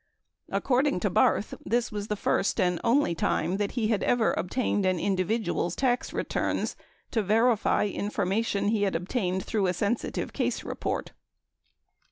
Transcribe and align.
According 0.49 0.99
to 1.01 1.11
Barth, 1.11 1.53
this 1.63 1.91
was 1.91 2.07
the 2.07 2.15
first 2.15 2.59
and 2.59 2.79
only 2.83 3.13
time 3.13 3.57
that 3.57 3.73
he 3.73 3.89
had 3.89 4.01
ever 4.01 4.33
obtained 4.33 4.83
an 4.83 4.99
individual's 4.99 5.75
tax 5.75 6.11
returns 6.11 6.75
to 7.11 7.21
verify 7.21 7.85
information 7.85 8.69
he 8.69 8.83
obtained 8.83 9.45
through 9.45 9.67
a 9.67 9.75
sensitive 9.75 10.33
case 10.33 10.63
report. 10.63 11.11